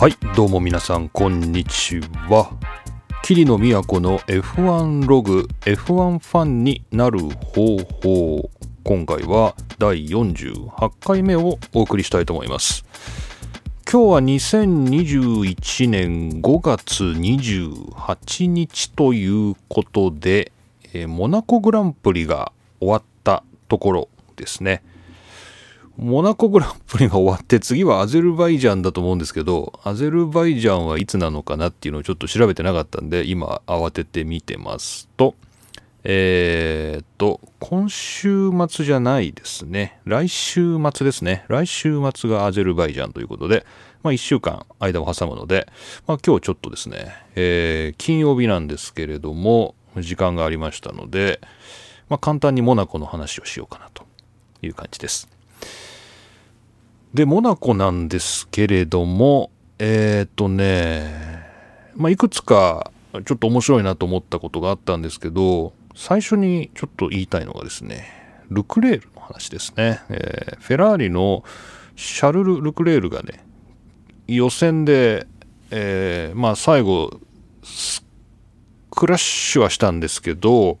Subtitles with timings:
[0.00, 2.00] はいどうも皆さんこんにち
[2.30, 2.58] は。
[3.22, 8.50] 桐野都の F1 ログ F1 ファンになる方法
[8.82, 12.86] 今回は第48回目をお送りしたいと思います。
[13.92, 20.50] 今日は2021年5月28日ということで、
[20.94, 24.82] えーモナコグランプリが終わったところですね。
[26.02, 35.34] モナコグランプリが終わって次はアゼルバイジャンだと思うんですけど、アゼルバイジャンはいつなのかなっていうのをちょっと調べてなかったんで、今慌てて見てますと、
[36.04, 40.00] えー、っと、今週末じゃないですね。
[40.06, 41.44] 来週末ですね。
[41.48, 43.66] 来週末がアゼルバイジャンということで、
[44.02, 45.68] まあ1週間間を挟むので、
[46.06, 51.42] まあ今日ちょっとですね、えー、金曜日なんですけれども、時間がありましたので、
[52.08, 54.06] まあ簡単にモナコの話をしようかなと
[54.62, 55.28] いう感じです。
[57.14, 61.44] で、モナコなんですけれども、えっ、とね、
[61.96, 62.92] まあ、いくつか
[63.24, 68.06] ちょっと面白いなと思ったことがあったんですけど、最初にちょっと言いたいのがですね、
[68.48, 70.00] ルクレールの話ですね。
[70.08, 71.42] えーフェラーリの
[71.96, 73.44] シャルル・ルクレールがね、
[74.28, 75.26] 予選で、
[75.72, 77.10] えーまあ最後、
[78.90, 80.78] クラッシュはしたんですけど、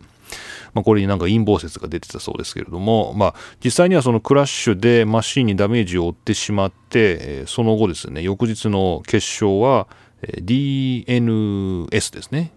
[0.74, 9.86] まあ、これになんか陰謀説が出てたそうですけれども、まあ、実際にはそのクラッシュでマシンにダメージを負ってしまって、その後ですね、翌日の決勝は、
[10.22, 12.52] DNS ですね、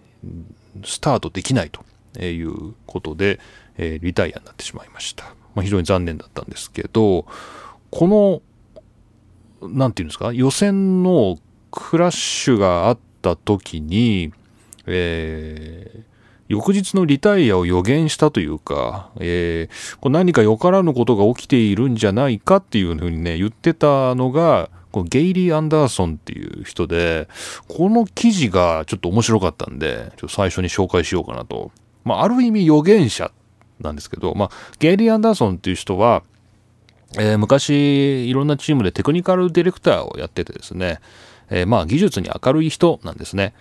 [0.83, 1.83] スタートできないと
[2.21, 3.39] いうことで、
[3.77, 5.25] リタイアになってしまいました。
[5.55, 7.25] まあ、非常に残念だったんですけど、
[7.89, 8.41] こ
[9.61, 11.39] の、なんていうんですか、予選の
[11.71, 14.33] クラッシュがあった時に、
[14.85, 16.12] えー
[16.53, 27.27] 翌日のリタイアを予言したというか、えーこう何かよからぬことが起きているんじゃないかっていうふうにね、言ってたのが、このゲイリー・アンダーソンっていう人で、
[27.67, 31.71] この記事がちょっと面白かったんで、ちょっと最初に紹介しようかなと。
[32.03, 33.31] まあ、ある意味予言者
[33.79, 36.21] なんですけど、まあ、ゲイリー・アンダーソンっていう人は、
[37.17, 40.99] えー昔いろんなチームでテクニカルディレクターをやっててですね、
[41.49, 43.53] えーまあ技術に明るい人なんですね。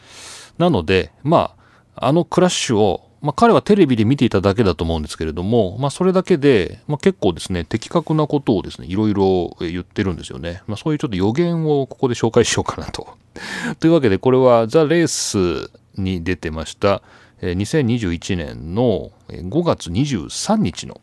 [0.59, 1.62] なので、まあ、
[1.95, 10.63] あのクラッシュを、まあ彼はテレビで見ていただけだと思うんですけれども、まあそれだけで、まあ結構ですね、的確なことをですね、いろいろ言ってるんですよね。
[10.67, 13.17] まあそういうちょっと予言をここで紹介しようかなと。
[13.81, 17.03] というわけで、これはザ・レースに出てました、
[17.41, 21.01] 2021年の5月23日の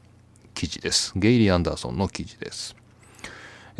[0.53, 1.13] 記事です。
[1.15, 2.78] ゲイリー・アンダーソンの記事です。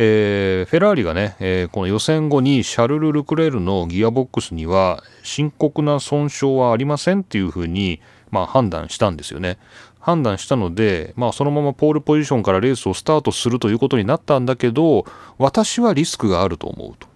[0.02, 8.00] えーフェラーリがね、えーこの予選後にシャルル・ルクレールのギアボックスには深刻な損傷はありませんっていうふうに、
[8.32, 9.58] まあ、判断したんですよね。
[10.00, 15.06] 判断したので、まあ、そのままポールポジションからレースをスタートするということになったんだけど、
[15.38, 17.10] 私はリスクがあると思うと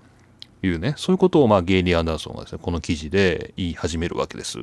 [0.68, 4.60] いうね、そういうことをまあゲイリー・アンダーソンがですね、この記事で言い始めるわけです。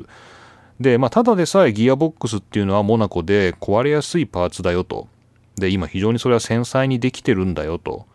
[0.78, 5.08] で、まあ、ただでさえギアボックスっていうのはモナコで壊れやすいパーツだよと。
[5.56, 8.06] で、今非常にそれは繊細にできてるんだよと。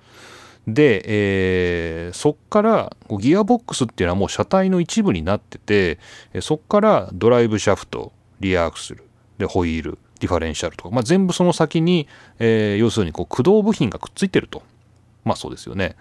[0.67, 5.99] で、えーそっからギアボックスっていうのはもう車体の一部になってて、
[6.41, 9.03] そっからドライブシャフト、リアアクセル、
[9.37, 12.07] で、ホイール、ディファレンシャルとか、まあ、全部その先に、
[12.39, 14.63] えー要するにこう駆動部品がくっついてると。
[15.23, 15.95] まあそうですよね。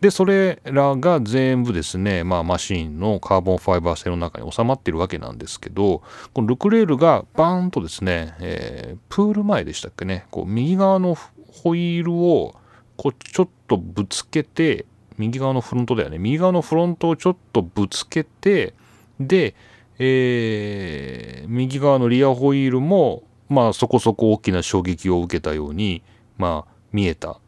[0.00, 11.16] で、それらが全部ですね、まあマシンのカーボンファイバー製の中に収まってるわけなんですけど、このルクレールがバーンとですね、えープール前でしたっけね、こう右側の
[11.52, 12.54] ホイールを
[12.96, 14.86] こうちょっとぶつけて、
[15.18, 18.74] 右側のフロントだよね、右側のフロントをちょっとぶつけて、
[19.20, 19.54] で、
[19.98, 26.02] えー右側のリアホイールも、まあそこそこ大きな衝撃を受けたように、
[26.36, 27.38] まあ見えた。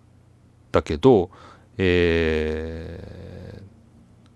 [0.71, 1.31] だけど、
[1.79, 3.63] えー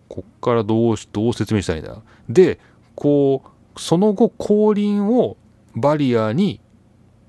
[0.09, 2.03] こっからどうし、どう説明したらいいんだ？
[2.29, 2.59] で、
[2.97, 3.45] こ
[3.77, 5.37] う、その後後輪を
[5.77, 6.61] バリアに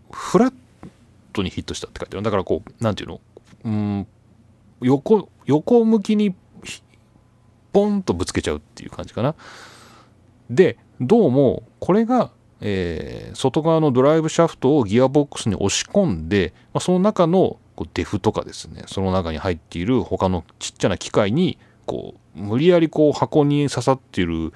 [0.09, 0.53] フラッ
[1.31, 2.23] トにヒットしたって書いてある。
[2.23, 3.21] だからこう、なんていうの？
[3.63, 4.07] うん、
[4.81, 6.35] 横、横向きに
[7.73, 9.35] ポンとぶつけちゃうっていう感じかな。
[10.49, 24.53] で、どうもこれが、えー外側のドライブシャフトをギアボックスに押し込んで、まあ、その中のこうデフとかですね、その中に入っている他のちっちゃな機械に、こう、無理やりこう箱に刺さっている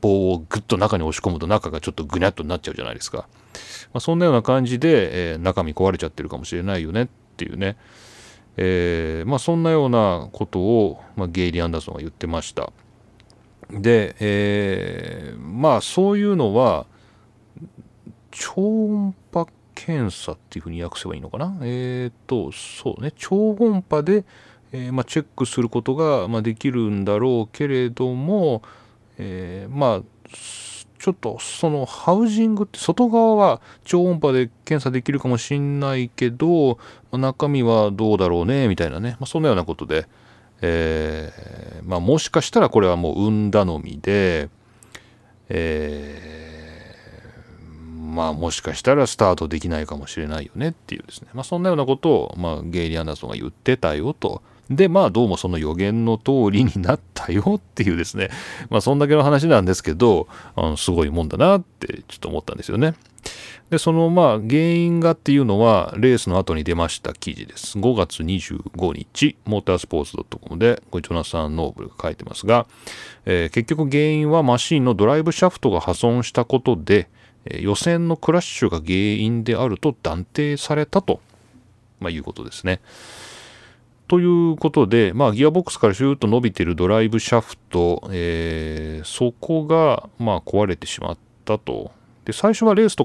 [0.00, 3.28] 棒をぐっと中に押し込むと中がちょっとぐにゃっとなっちゃうじゃないですか。
[3.92, 7.76] まあ、そんなような感じで、えー中身壊れちゃってるかもしれないよねっっていうね。
[8.56, 12.72] えーまあそんなようなことを、まあ、ゲイリー・アンダーソンが言ってました。
[13.68, 16.86] で、えーまあそういうのは
[18.30, 21.58] 超音波検査っていうふうに訳せばいいのかな？
[21.62, 24.24] えっ、とそうね超音波で、
[24.70, 28.62] えー、まあ、チェックすることが、まあ、できるんだろうけれども、
[29.18, 30.02] え、まあ
[30.98, 36.78] ちょっとそのハウジングって外側は超音波で検査できるかもしんないけど、
[37.10, 40.06] ま、中身はどうだろうねみたいなね、まあ、そんなようなことで、
[40.62, 44.48] えー、まあ、もしかしたらこれはもう運頼みで、
[45.48, 54.42] えー、まあもしかしたらスタートできないかもしれないよねっていうですね、まあ、そんなようなことを、まあ、ゲイリー・アンダーソンが言ってたよと。
[54.70, 58.30] で、まあどうもその予言の通りになったよっていうですね、
[58.70, 60.26] まあそんだけの話なんですけど、
[60.56, 62.94] あのすごいもんだなってちょっと思ったんですよね。
[63.70, 67.78] で、そのまあ原因がっていうのはレースの後に出ました記事です。
[67.78, 72.66] 5月25日、モータースポーツ .com でこれジョナサン・ノーブルが書いてますが、
[73.26, 77.08] えー、結局原因はマシンのドライブシャフトが破損したことで、
[77.44, 81.20] えー、予選のクラッシュが原因であると断定されたと、
[82.00, 82.80] まあ、いうことですね。
[84.06, 91.90] ということで、まあ、ギアボックスからシューッと伸びてるドライブシャフト、えー、そこが、まあ、壊れてしまったと。
[92.24, 93.04] で、最初はレースと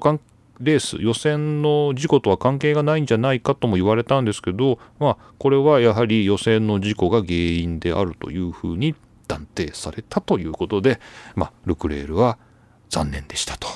[0.60, 8.94] レース、予選の事故とは関係がないんじゃないかとも言われたんですけど、まあ、これはやはり予選の事故が原因であるというふうに
[9.28, 11.00] 断定されたということで、
[11.36, 12.38] まあ、ルクレールは
[12.90, 13.68] 残念でしたと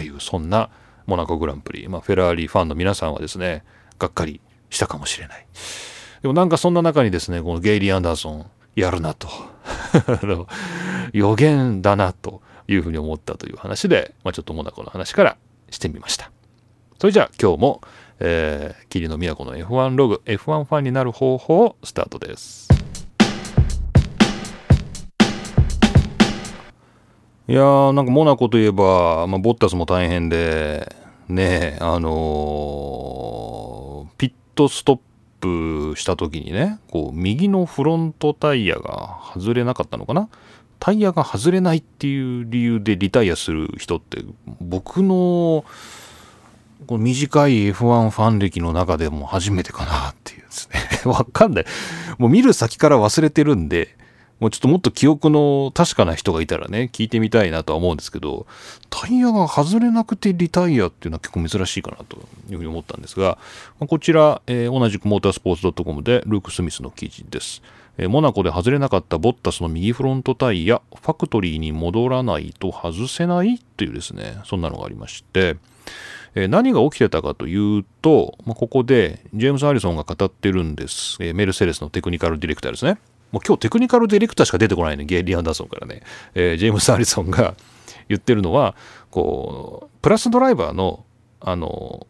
[0.00, 0.70] い、そんな
[1.06, 3.64] モナコグランプリ、まあ、フェラーリファンの皆さんはですね、
[3.98, 4.40] がっかり
[4.70, 5.46] したかもしれない。
[6.24, 9.28] でもなんかそんな中にですね、このゲイリー・アンダーソン、やるなと。
[11.12, 15.36] 予言だなというふうに思ったという話で、まあ、ちょっとモナコの話から
[15.68, 16.30] してみました。
[16.98, 17.82] それじゃあ今日も、
[18.20, 22.70] えー、霧の都の F1 ログ、F1 ファンになる方法をスタートです。
[27.48, 30.90] いやー、なんかモナコといえば、まあ、ボッタスも大変で、
[31.28, 35.13] ねあのー、ピットストップ
[35.44, 40.28] プした時にねこう右のフロントタイヤが外れなかったのかな？
[40.80, 44.22] タイヤが外れないっていう理由でリタイアする人って
[44.60, 45.64] 僕の
[46.86, 50.80] この短い F1 ファン歴の中でも初めてかなっていうですね。
[51.10, 51.64] わかんない。
[52.18, 53.96] もう見る先から忘れてるんで
[54.40, 58.46] もうちょっともっと記憶の確かな人がいたらね、聞いてみたいなとは思うんですけど、
[58.90, 62.16] タイヤが外れなくてリタイアっていうのは結構珍しいかなと
[62.50, 63.38] いうふうに思ったんですが、
[63.78, 67.62] こちら、えー、同じくモータースポーツ .com でルーク・スミスの記事です。
[67.96, 75.56] えー、モナコで外れなかったボッタスの右フロントタイヤ、ファクトリーに戻らないと外せないというですね、そんなのがありまして、
[76.34, 82.98] え、何が起きてたかというと、まあ、ここでジェームズ・アリソンが語ってるんです、え、メルセデスのテクニカルディレクターですね。
[83.34, 86.02] もう今日テクニカルディレクターしか出てこないね、ゲイリー・アンダーソンからね。
[86.36, 87.56] えー、ジェームス・アリソンが
[88.08, 88.76] 言ってるのは、
[89.10, 91.04] こう、プラスドライバーの、
[91.40, 92.06] あの、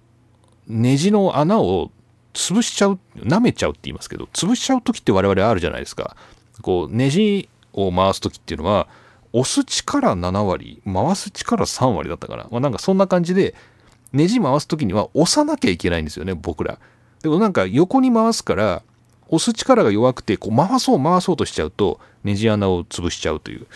[0.69, 1.91] ネジの穴を
[2.35, 6.15] 潰しちゃう、舐めちゃうって言いますけど、潰しちゃう時って我々あるじゃないですか。
[6.61, 8.87] こう、ネジを回す時っていうのは、
[9.33, 13.55] 押す力7割、回す力3割だったから、まあ、なんかそんな感じで、
[14.13, 16.79] ネジ回す時には押さなきゃいけないんですよね、僕ら。
[17.23, 18.83] でもなんか横に回すから、
[19.35, 23.67] 押す力が弱くてこう回そう回そうとしちゃうとネジ穴を潰しちゃうという、ま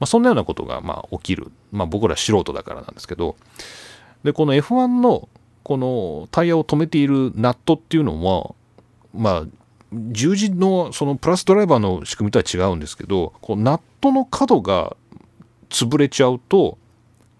[0.00, 3.36] あ、そんなようなことがまあ起きる、まあ、僕ら素人だからなんですけど。
[4.24, 5.28] でこの F1 の
[5.62, 8.54] このタイヤを止めているナットっていうのは
[9.14, 9.44] まあ
[9.92, 14.96] 十字のそのプラスドライバーの仕組みとは違うんですけどこうナットの角が
[15.70, 16.78] 潰れちゃうと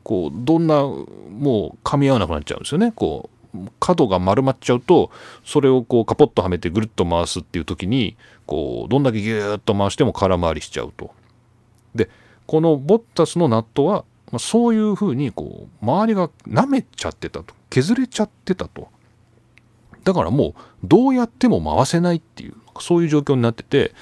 [0.02, 2.92] こうどんなもう噛み合わなくなっちゃうんですよね。
[2.92, 3.37] こう
[3.80, 5.10] 角が丸まっちゃうと
[5.44, 11.12] それをこうカポッとはめてぐるっと回すっていう時にこうどんだけギューッと回しても空回りしちゃうと。
[11.94, 12.10] で
[12.46, 18.88] このボッタスのナットは、まあ、そういうふうにこう周りが舐めちゃってたと削れちゃってたと。
[20.04, 23.92] だからもうどうやっても回せないっていうそういう状況になってて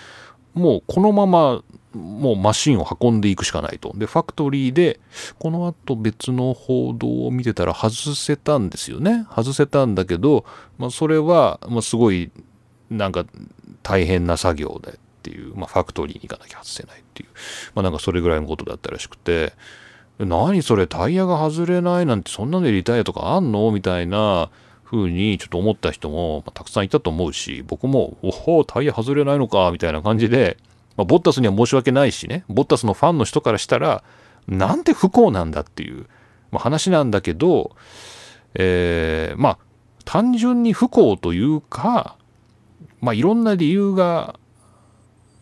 [0.54, 1.62] もうこのまま
[1.96, 3.92] もうマシンを運んでいくしかないと。
[3.96, 5.00] で、ファクトリーで、
[5.38, 9.26] この後別の報道を見てたら外せたんですよね。
[9.34, 10.44] 外せたんだけど、
[10.78, 12.30] まあ、それは、まあ、すごい、
[12.90, 13.24] なんか
[13.82, 17.28] 大変な作業でっていう、まあ、ファクトリーに行かなきゃ外せないっていう、
[17.74, 19.52] まあ、なんかそれぐらいのことだったらしくて、
[20.18, 24.50] 何それタイヤが外れないなんてそんなでリタイアとかあんのみたいな
[24.84, 30.56] 風にちょっと思った人もたくさんいたと思うし、僕も、おほ、タイヤ外れないのかみたいな感じで、
[30.96, 34.02] まあ、ボッタスには申し訳ないしね、ボッタスのファンの人からしたら、
[34.48, 36.06] なんて不幸なんだっていう、
[36.50, 37.76] まあ、話なんだけど、
[38.54, 39.58] えー、まあ、
[40.04, 42.16] 単純に不幸というか、
[43.00, 44.38] まあ、いろんな理由が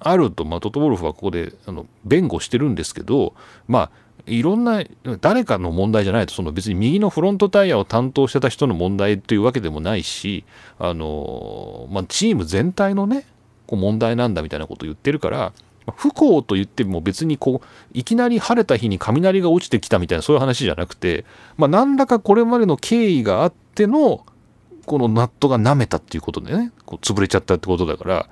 [0.01, 3.35] あると、まあ、トトボルフはここであの弁護してるんですけど、
[3.69, 3.91] まあ、
[4.27, 4.83] いろんな
[5.21, 10.45] 誰かの問題じゃないとその別に右のフロントタイヤを担当してた人の問題というわけでもないし
[10.79, 13.27] あの、まあ、チーム全体のね
[13.75, 15.53] こ問題なんだみたいなことを言ってるから
[15.97, 21.25] 不幸と言っても別にこういきなり晴れた日に雷が落ちてきたみたいなそういう話じゃなくて、
[21.57, 24.25] まあ、何らかこれまでの経緯があっての
[24.87, 28.29] このナットが舐めたっていうことでねこう潰れちゃったってことだから、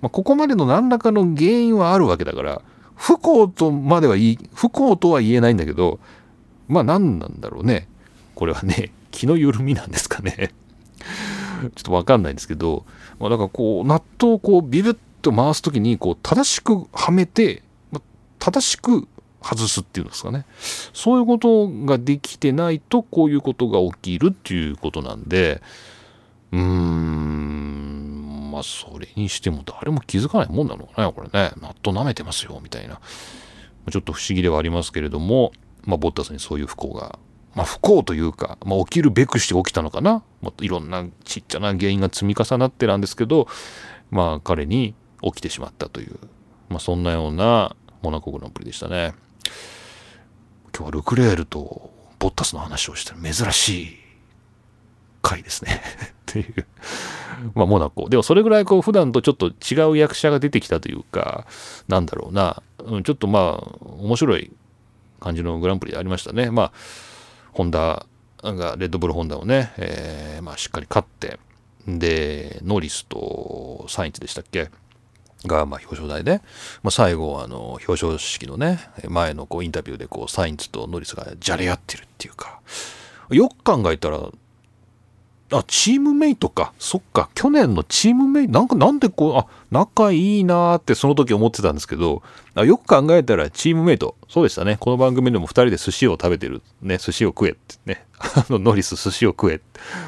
[0.00, 2.62] まあ、ここまでの何らかの原因はあるわけだから
[2.96, 6.00] 不幸とまでは言い不幸とは言えないんだけど
[6.68, 7.88] まあ何なんだろうね。
[8.34, 10.52] これはね気の緩みなんですかね。
[11.62, 12.84] ちょっとわかんないんですけど、
[13.18, 18.02] まあ、だからこうナットをこうビビッと回す時にこう正しくはめて、まあ、
[18.38, 19.08] 正しく
[19.42, 20.44] 外すっていうんですかね。
[20.92, 25.62] そういうことができてないとこういうことが起きるっていうことなんで
[26.52, 31.52] うーんまあそれにしても誰も気づかないもんなのかねこれね。
[31.60, 33.00] 納豆舐めてますよみたいな。
[33.90, 35.52] ちょっと不思議ではありますけれども、
[35.84, 37.20] まあ、ボッタスにそういう不幸が
[37.56, 43.48] まあ、不幸というか、まあ、起きるべくして起きたのかなもっといろんなちっちゃな原因が積み重なってなんですけど、
[44.10, 46.18] まあ、彼に起きてしまったという、
[46.68, 49.14] まあ、そんなようなモナコグランプリでしたね。
[50.76, 53.96] 今日はルクレールとボッタスの話をしてる珍しい
[55.22, 55.80] 回ですね
[56.12, 56.66] っていう。
[57.54, 58.10] まあ、モナコ。
[58.10, 61.46] でもそれぐらいこう普段とちょっと違う役者が出てきたというか、
[61.88, 64.52] なんだろうな、うん、ちょっとまあ、面白い
[65.20, 66.50] 感じのグランプリでありましたね。
[66.50, 66.72] まあ、
[67.56, 68.06] ホンダ
[68.42, 71.38] が、レッドブルホンダをね、えー、まあ、しっかり勝って、
[71.88, 74.70] で、ノリスとサインチでしたっけ？
[75.44, 76.40] が、まあ、表彰台で、
[76.82, 82.60] まあ、最後あの表彰式のね前のこうインタビューでこうサインツとノリスがじゃれ合ってるっていうか。
[83.30, 84.20] よく考えたら
[85.52, 86.72] あチームメイトか。
[86.78, 87.30] そっか。
[87.34, 92.22] 去年のチームメイトなんかなんでこうあ仲いいなーってその時思ってたんですけど
[92.54, 94.16] あよく考えたらチームメイト。
[94.28, 94.76] そうでしたね。
[94.80, 96.62] この番組でも2人で寿司を食べてる。
[96.82, 97.76] ね寿司を食えって。
[97.86, 98.04] ね。
[98.18, 99.60] あのノリス寿司を食え。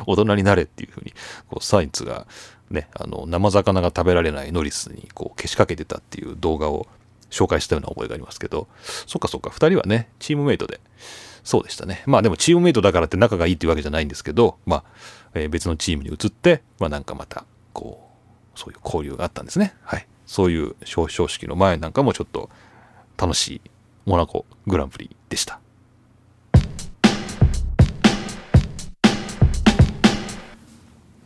[0.06, 1.12] 大人になれっていうふうに
[1.60, 2.26] サイツが
[2.70, 6.86] ね、あの生魚が食べられないノリスにこうけしかけてたっていう動画を
[7.30, 8.66] 紹介したような覚えがありますけど。
[9.06, 9.50] そっかそっか。
[9.50, 10.80] 2人はねチームメイトで
[11.42, 12.02] そうでしたね。
[12.06, 14.84] まあでもチームメイトだからって仲がいいっていうわけじゃないんですけどまあ、
[15.34, 18.10] えー、別のチームに移ってまあなんかまたこ
[18.54, 19.74] うそういう交流があったんですね。
[19.82, 20.06] はい。
[20.26, 22.50] そういう表彰式の前なんかもちょっと
[23.16, 23.60] 楽しい
[24.04, 25.60] モナコグランプリでした。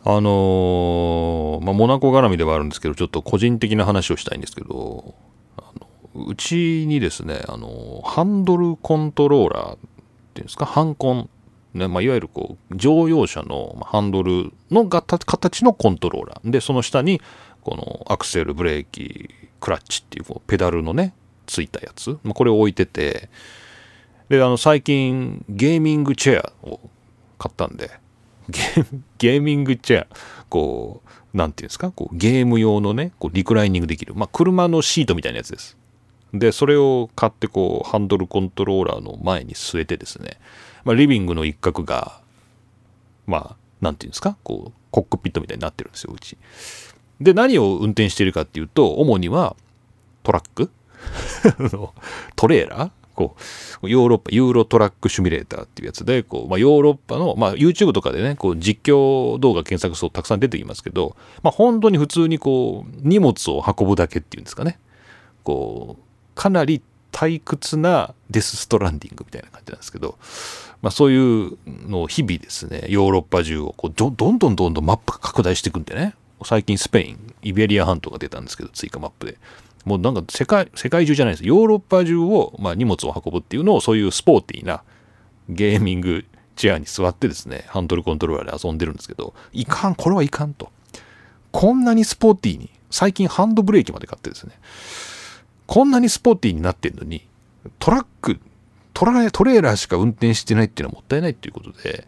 [0.05, 5.15] あのー、まあ、モナコ絡みではあるんですけど、ちょっと個人的な話をしたいんですけど、
[5.57, 5.61] あ
[6.15, 9.77] のうちにですね、あのハンドルコントローラー
[10.33, 11.29] ていうんですか、ハンコン、
[11.73, 16.49] ねまあ、いわゆるこう乗用車のハンドルの形のコントローラー。
[16.49, 17.21] で、その下に、
[17.61, 21.13] このアクセル、ブレーキ、クラッチっていうこうペダルのね、
[21.45, 23.29] ついたやつ、まあ、これを置いてて、
[24.29, 26.79] で、あの、最近、ゲーミングチェアを
[27.37, 27.91] 買ったんで、
[29.17, 30.07] ゲーミングチェア、
[30.49, 35.77] こう、なんていうんですか、こうゲーム用のね、こうリクライニングできる、まあ、車のシートみたいなやつです。
[36.33, 40.39] で、それを買って、こう、ハンドルコントローラーの前に据えてですね、
[40.83, 42.19] まあ、リビングの一角が、
[43.27, 46.37] まあ、なんていうんですか、こう、コックピットみたいになってるんですよ、うち。
[47.21, 49.55] で、何を運転しているかっていうと、主には
[50.23, 50.71] トラック？
[52.35, 52.91] トレーラー？
[53.15, 53.35] こ
[53.83, 64.79] う、ヨーロッパ、ユーロトラックシミュレーターっていうやつで、こう、まあ、ヨーロッパの、まあ、YouTube とかでね、こう、実況動画検索するとたくさん出てきますけど、まあ、本当に普通にこう、荷物を運ぶだけっていうんですかね。
[65.43, 66.03] こう、
[66.35, 70.17] かなり退屈なデスストランディングみたいな感じなんですけど、
[70.81, 79.37] まあ、そういうのを日々ですね、ヨーロッパ中をこうどんどんどんどんマップが拡大していくんでね、最近スペイン、イベリア半島が出たんですけど、追加マップで。
[79.85, 81.47] もうなんか世界、世界中じゃないです。
[81.47, 84.81] ヨーロッパ中を、まあ、荷物を運ぶっていうのを、そういうスポーティーな
[85.49, 86.25] ゲーミング
[86.55, 90.71] チェアに座ってですね、ハンドルコントローラーで遊んでるんですけど、いかん、これはいかんと。
[91.51, 94.53] こんなにスポーティーに、最近ハンドブレーキまで買ってですね、
[95.67, 97.27] こんなにスポーティーになってんのに、
[97.79, 98.39] トラック、
[98.93, 102.05] トラトレーラーしか運転してないっていうのはもったいないっていうことで、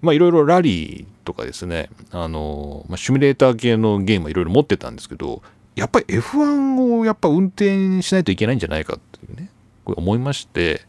[0.00, 5.42] まあいろいろラリーとかですね、あの、まあ、シミュレーター系のゲームはいろいろ持ってたんですけど、
[5.74, 9.50] やっぱり F1 をやっぱ運転しないといけないんじゃないかっていうね、
[9.84, 10.82] これ思いまして、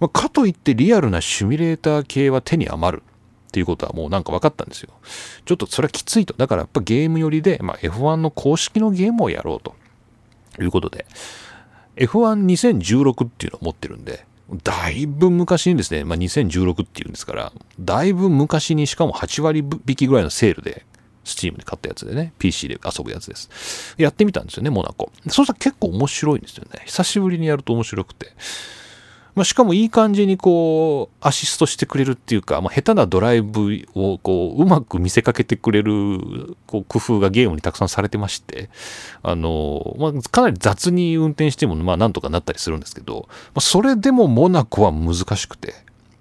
[0.00, 4.90] まあ、かといってリアルなシミュレーター系は手に余るっていうことはもうなんか分かったんですよ。
[5.44, 6.34] ちょっとそれはきついと。
[6.36, 9.76] だからやっぱゲーム寄りで、まあ、F1 の公式のゲームをやろうと
[10.56, 11.06] ということで、
[11.96, 14.26] F12016 っていうのを持ってるんで、
[14.62, 20.84] だいぶ昔にですね、まあ、2016っていうんですから、だいぶ昔にしかも8割引きぐらいのセールで
[21.24, 23.94] スチームで買ったやつでね、PC で遊ぶやつです。
[23.96, 25.10] やってみたんですよね、モナコ。
[25.28, 26.82] そうしたら結構面白いんですよね。
[26.84, 28.32] 久しぶりにやると面白くて。
[29.34, 38.70] まあ、しかもいい感じにこうアシストしてくれるっていうか、まあ、下手なドライブをこううまく見せかけてくれるこう工夫がゲームにたくさんされてまして
[39.22, 45.74] あの、まあ、かなり雑に運転してもまあなんとかなったりするんですけど、まあ、それでもモナコは難しくて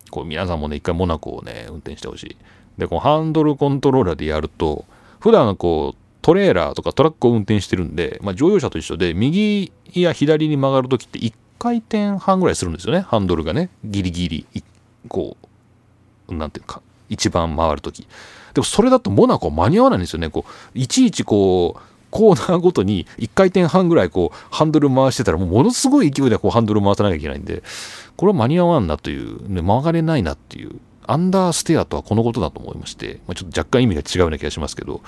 [0.09, 2.37] こう皆さんもね一回モナコをね運転してほしい。
[2.77, 4.85] でこうハンドルコントローラーでやると
[5.19, 12.99] 普段こうトレーラーとかトラックを運転してるんで、まあ、乗用車と一緒で右や左に曲がるときって1回転半ぐらいするんですよね。
[12.99, 13.69] ハンドルがね。
[13.85, 14.45] ギリギリ
[15.07, 15.37] こ
[16.27, 18.05] うなんていうか一番回るとき
[18.53, 20.29] でもそれだとモナコ間に合わないんですよね。
[20.29, 27.63] こういちいちこうコーナーごとに1回転半ぐらいこうハンドル回してたらもうものすごい勢いでこうハンドル回さなきゃいけないんで
[28.17, 35.01] これは間に合わんなという、ね、曲がれないなっていうアンダーステアとはこのことだと思いまして、まあ、ちょっと若干意味が違うような気がしますけど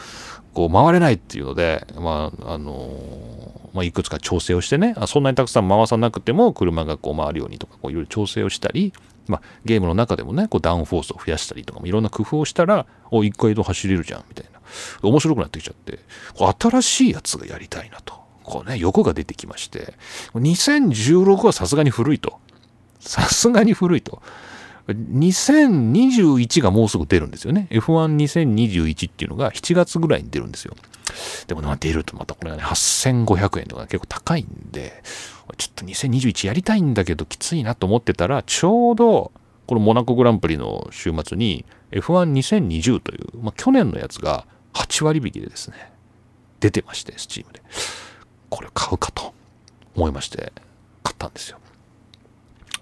[0.54, 2.90] こう回れないっていうので、まああの
[3.76, 8.94] まあ、いくつか調整をしてねあそんなにたくさん回さなくても車がこう回るようにとかこういろいろ調整をしたり、
[9.28, 14.56] まあ、ゲームの中でもねこうダウンフォースを増やしたりとかもいろんな工夫をしたらお一回移動走れるじゃんみたいな。
[15.04, 16.00] 面白くなってきちゃって
[16.36, 18.16] こう新しいやつがやりたいなと。
[18.44, 19.96] こうね欲が出てきまして
[20.36, 22.40] 2016はさすがに古いと。
[23.00, 24.22] さすがに古いと。
[24.88, 27.68] 2021がもうすぐ出るんですよね。
[27.72, 30.76] F12021 っていうのが7月ぐらいに出るんですよ。
[31.48, 35.02] でも出るとまたこれがね、8500円とか結構高いんで、
[35.58, 39.32] ちょっと2021やりたいんだけどきついなと思ってたら、ちょうど
[39.68, 45.92] このモナコグランプリの週末に F12020 という、まあ、去年のやつが8割引きでですね、
[46.60, 47.62] 出てまして、スチームで。
[48.50, 49.34] これ買うかと
[49.96, 50.54] 思いまして、
[51.04, 51.58] 買ったんですよ。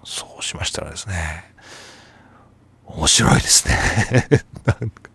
[0.04, 1.53] そうしましたらですね、
[2.96, 3.74] 面白いですね
[4.64, 5.10] なんか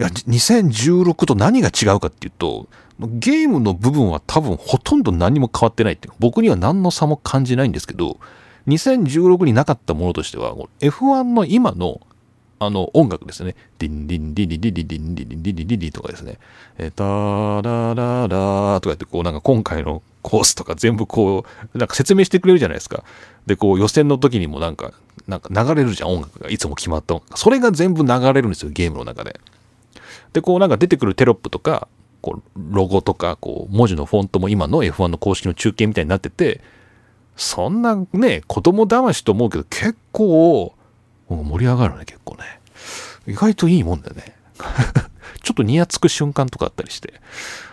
[0.00, 2.68] いや2016と何が違うかっていうと
[3.00, 8.18] ゲームの部分は多分ほとんど何も変わってないっていう僕には何の差も感じないんですけど
[8.68, 12.00] 2016になかったものとしては F1 の今の
[12.60, 13.56] あの音楽ですね。
[13.78, 16.38] ディンディンディンディンディンディンディンディンディディディディとかですね。
[16.78, 18.28] えタラララ
[18.80, 23.04] とか言ってこうなんか今回のコースとか全部こうなんか説明してくれるじゃないですか。
[23.46, 24.92] でこう予選の時にもなんか
[25.26, 29.38] なんか流れるじゃん音楽がいつも決まった音楽それが全部流れるんですよゲームの中で
[30.32, 31.88] でこうなんか出てくるテロップとか
[32.20, 36.62] こうロゴとかこう文字のフォントも今の F1 の公式の中継みたいになってて
[37.36, 40.74] そんなね子供騙しと思うけど結構
[41.28, 42.44] 盛り上がるね結構ね
[43.26, 44.34] 意外といいもんだよね
[45.44, 47.14] ちょっとニヤつく瞬間とかあったりして。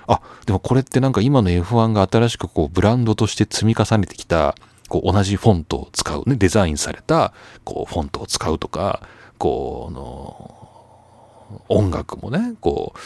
[0.07, 4.55] あでもこれってなんか今の F1 が新しくこうブランドとして積み重ねてきた
[4.89, 9.01] こう同じフォントを使うねデザインされたこうフォントを使うとか
[9.37, 12.99] こうの音楽もねこう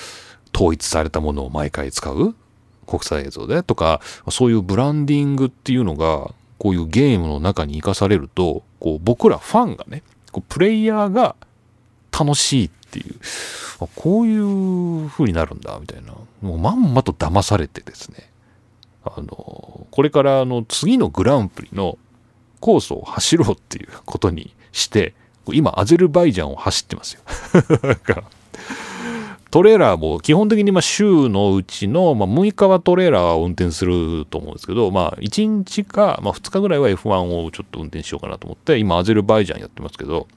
[0.56, 2.36] 統一されたものを毎回使う
[2.88, 10.02] 国際映像でとかそういうブランディングっていうのがこういうゲームの中に生かされるとこう僕らファンがね
[10.32, 11.36] こうプレイヤーが
[12.18, 13.16] 楽しいっていう。
[13.96, 16.14] こういう風になるんだみたいな。
[16.42, 18.30] もうまんまと騙されてですね。
[19.04, 21.98] あの、これからあの次のグランプリの
[22.60, 25.14] コースを走ろうっていうことにして、
[25.54, 27.22] 今アゼルバイジャンを走ってますよ。
[27.84, 28.24] なんか
[29.52, 40.28] トレーラーも基本的にま週のうちのま6日はトレーラーを運転すると思うんですけど、まあ、1日か、ま2日ぐらいは F1 をちょっと運転しようかなと思って、今アゼルバイジャンやってますけど、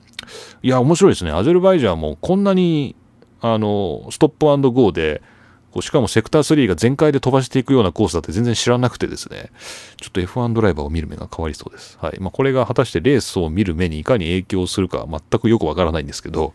[0.62, 1.30] いや、面白いですね。
[1.30, 2.96] アゼルバイジャンもこんなに、
[3.40, 5.22] あの、ストップゴーで、
[5.70, 9.50] こうしかもセクター3が全開で飛ばしていくようなコースだって全然知らなくてですね、
[10.00, 11.98] ちょっと F1 ドライバーを見る目が変わりそうです。
[12.00, 12.18] はい。
[12.20, 16.54] まあ、これが果たしてレースを見る目にいかに影響するか全くよくわからないんですけど、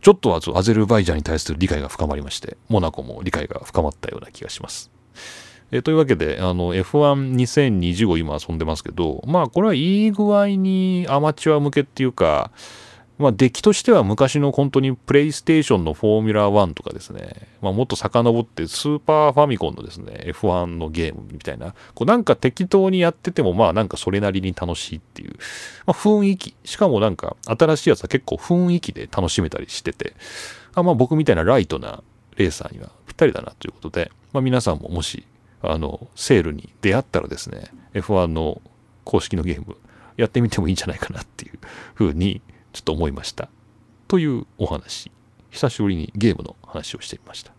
[0.00, 4.90] ちょっとはアゼルバイジャンに対する理解が深まりまして、モナコも理解が深まったような気がします。
[5.70, 12.50] えというわけで、あの、F12020 を今遊んでますけど、まあ、これはいい具合にアマチュア向けっていうか、
[13.22, 25.34] まあ、出来としては昔の本当にプレイステーションのフォーミュラー1とかですね、まあ、もっと遡ってスーパーファミコンのですね、F1 のゲームみたいな、こうなんか適当にやってても、まあなんかそれなりに楽しいっていう、
[25.86, 30.14] まあ、雰囲気、しかもなんか新しいやつは結構雰囲気で楽しめたりしてて、
[30.74, 32.02] あまあ僕みたいなライトな
[32.36, 35.24] レーサーにはぴったりだなということで、まあ皆さんももし、
[35.62, 38.60] あの、セールに出会ったらですね、F1 の
[39.04, 39.76] 公式のゲーム
[40.16, 41.58] やってみてもいいんじゃないかなっていう
[41.94, 43.48] ふうにちょっと思いました。
[44.08, 45.10] というお話。
[45.50, 47.52] 久しぶりにゲームの話をしてみました。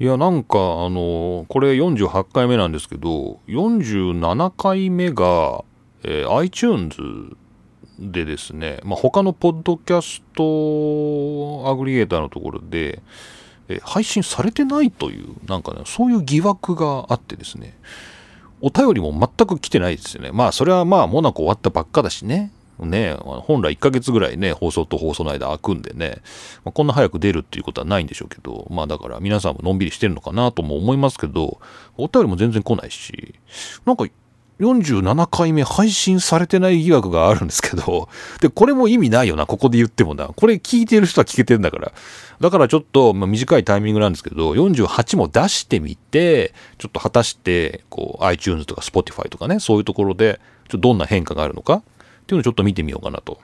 [0.00, 5.64] いや、なんか、あの、これ48回目なんですけど、47回目が、
[6.02, 6.96] えー、iTunes
[8.00, 13.02] でですね、まあ、他のポッドキャストアグリゲーターのところで、
[13.68, 17.78] え配信されてないという、なんかね、そういう疑惑があってですね、
[18.64, 20.30] お便りも全く来てないですよね。
[20.32, 22.50] まあ、それはまあ、モナコ終わったばっかだしね。
[22.78, 26.22] ね、本来1ヶ月ぐらいね、放送と放送の間空くんでね、
[26.64, 31.60] まあ、こんな早く出るっていうことはないんでしょうけど、まあだから皆さんものんびりしてるのかなとも思いますけど、
[31.96, 33.36] お便りも全然来ないし、
[33.84, 34.06] なんか
[34.60, 38.08] 47回目配信されてない疑惑があるんですけど、
[38.40, 40.28] で、これも意味ないよな、ここで言ってもな。
[40.28, 41.92] これ聞いてる人は聞けてんだから。
[42.40, 51.80] だからちょっと、まあ、短いタイミングなんですけど、48も出してみて、ちょっと果たして、こう、iTunes とか Spotify とかね、そういうところで、ちょっとどんな変化があるのかっ
[52.26, 53.38] ていうのをちょっと見てみようかなと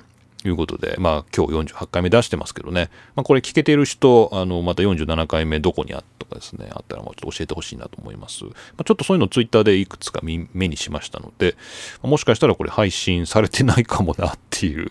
[0.48, 8.44] いうことで、まあ今日48回目出してますけどね、まあこれ聞けてる人、あの、また47回目どこにあったかですね、あったらもうちょっと教えてほしいなと思います。
[8.44, 11.56] まあ、ちょっとそういうのツイッターでいくつか目にしましたので、
[12.02, 14.90] もしかしたらこれ配信されてないかもなっていう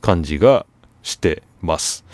[0.00, 0.66] 感じが
[1.02, 2.04] してます。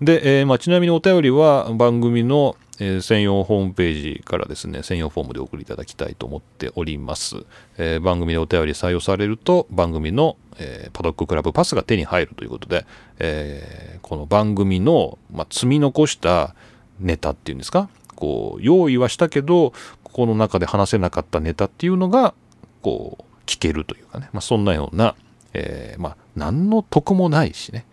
[0.00, 7.44] で、えー、まあちなみにお便りは番組のえー、専用ホームページからですね、専用フォームでお送りいただきたいと思っております。
[7.76, 12.86] えー、番組でお便り採用されると、番組の、えー、パドッククラブパスが手に入るということで、
[13.18, 16.54] えこの番組の、まあ、積み残した
[17.00, 19.72] ネタっていうんですか、こう、用意はしたけど、
[20.04, 22.34] ここの中で話せなかったネタっていうのが、
[22.82, 25.14] こう、聞けるというかね、まあ、そんなような、
[25.52, 27.86] えまあ、何の得もないしね、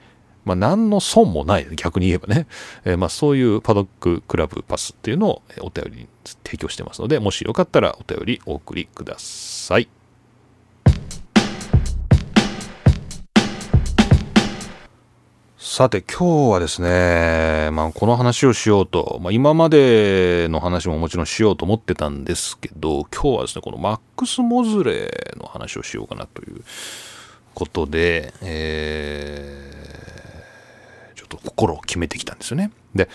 [0.45, 2.45] まあ、何の損もない、逆に言えばね、
[2.85, 6.07] えー、まあ、そういうパドッククラブパスっていうのをお便りに
[6.43, 9.89] 提供してますので、もしよかったらお便りお送りください。
[15.57, 26.63] さて今日はですね、まあ、この話をしようと、まあ、今までの話ももちろんしようと思ってたんですけど、今日はですね、このマックス・モズレの話をしようかなという
[27.55, 32.71] ことで、えーょっと心を決めてきたんですよね。
[32.93, 33.09] で、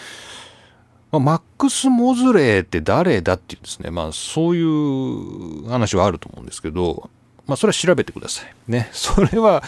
[1.12, 7.10] ま、マックス・モズレーって誰だっていうですね、まあそういう話はあると思うんですけど、
[7.46, 8.54] まあそれは調べてください。
[8.68, 8.88] ね。
[8.94, 9.62] それは、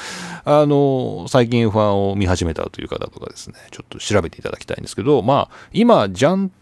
[0.45, 6.53] あの、最近 F1 を見始めたという方とかですね、ちょっと調べていただきたいんですけど、まあ今、ジャン・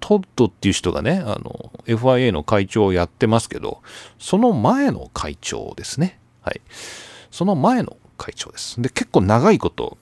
[0.00, 3.82] トッドっていう人がね、あの、FIA の会長をやってますけど、
[4.18, 6.18] その前の会長ですね。
[6.42, 6.60] はい。
[7.30, 8.82] その前の会長です。
[8.82, 9.96] で、結構長いこと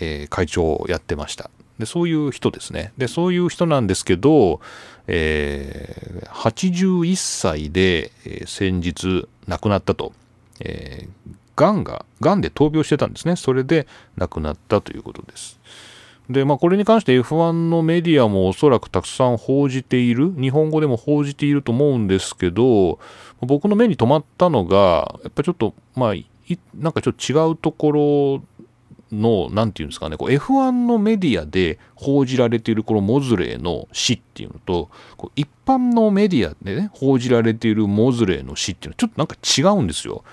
[0.00, 1.50] えー、会長をやってました。
[1.78, 2.92] でそういう人ですね。
[2.96, 4.60] でそういう人なんですけど、
[5.06, 10.12] えー、81歳で、え、先日亡くなったと。
[10.60, 13.36] えー、がんが、がんで闘病してたんですね。
[13.36, 15.58] それで亡くなったということです。
[16.30, 22.98] で、まあ、これに関して F1 のメディアもおそらくたくさん報じている、日本語でも報じていると思うんですけど、
[23.40, 26.14] 僕の目に留まったのが、やっぱちょっと、まあ、
[26.74, 28.42] なんかちょっと違うところ
[29.14, 40.24] の、なんていうんですかね、こう F1 のメディアで報じられているこのモズレーの死っていうのと、こう一般のメディアでね、報じられているモズレーの死っていうのはちょっとなんか違うんですよ。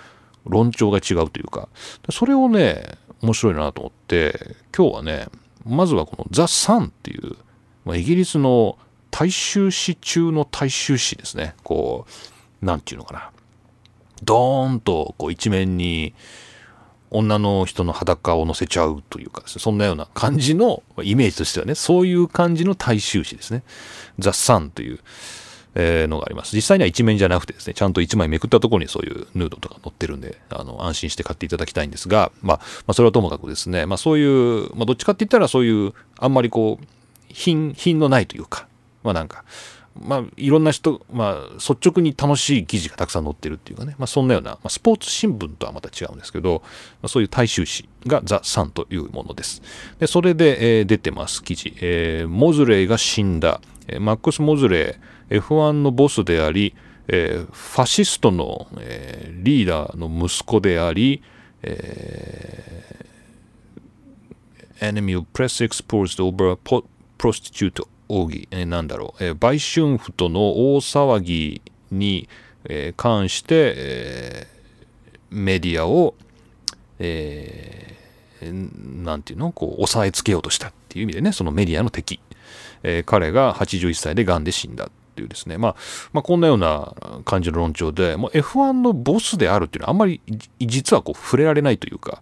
[0.46, 1.70] 論調が違うというか。
[2.10, 5.28] それをね、面白いなと思って、今日はね、
[5.66, 7.36] まずはこのザ・サンっていう、
[7.86, 8.78] まあ、イギリスの
[9.12, 11.56] 大衆史中の大衆史ですね。
[11.64, 12.06] こ
[12.62, 13.32] う、なんていうのかな。
[14.24, 16.14] ドーンとこう一面に、
[17.12, 23.64] 女の人の裸を乗せちゃうというかね、そんなような感じのイメージとしてはね、そういう感じの大衆紙ですね。
[24.18, 25.00] ザ・サンという、
[25.76, 26.56] えー、のがあります。
[26.56, 36.86] 実際には一面じゃなくてですね、ちゃんと一枚めくったところにそういうヌードとか載ってるんで、あの、安心して買っていただきたいんですが、まあ、まあ、それはともかくですね、まあそういう、まあどっちかって言ったらそういう、あんまりこう、
[37.28, 38.68] 品、品のないというか、
[39.04, 39.44] まあなんか、
[40.00, 46.70] まあ、いろんな人、まあ、率直に楽しい記事がたくさん載ってるっていうかね、まあ、そんなような、まあ、スポーツ新聞とはまた違うんですけど、ま
[47.04, 49.62] あ、そういう大衆紙がザ・サンというものです。
[50.00, 51.74] で、それで、えー、出てます、記事。
[51.82, 53.62] えー、モズレーが死んだ。
[53.88, 56.74] えー、マックス・モズレー、F1 のボスであり、
[57.08, 61.22] えー、ファシストの、えー、リーダーの息子であり、
[61.64, 66.58] えー、enemy of press exposed over
[67.18, 67.86] prostitute
[68.20, 72.28] 奥義、えー、なんだろう、えー、売春婦との大騒ぎに、
[72.66, 76.16] えー、関して、えー、メディアを、
[77.00, 82.20] えー、なんていうのこう、押さえつけようとしたっていう意味でね、そのメディアの敵。
[82.84, 85.76] えー、彼が81歳で癌で死んだっていうですね、まあ、
[86.14, 86.96] まあ、こんなような
[87.26, 90.22] 感じの論調で、もう F1 のボスであるっていうのはあんまり
[90.60, 92.22] 実はこう触れられないというか、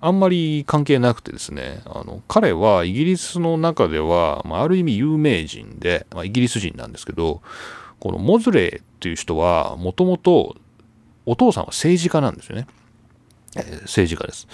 [0.00, 7.40] あんまり関係なくてですね、あの彼はイギリスの中では、まあ、ある意味有名人で、まあ、イギリス人なんですけど、
[7.98, 10.56] このモズレーっていう人は、もともと
[11.24, 12.66] お父さんは政治家なんですよね。
[13.56, 14.46] えー、政治家です。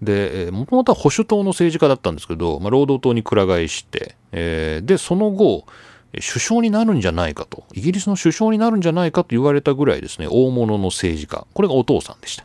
[0.00, 5.66] で、もともとは保守党の政治家だったんですけど、まあ、労働党にくら替えして、えー、で、その後、
[6.14, 11.46] 首相になるんじゃないかと、イギリスの首相になるんじゃないかと言われたぐらいですね、大物の政治家。
[11.52, 12.44] これがお父さんでした。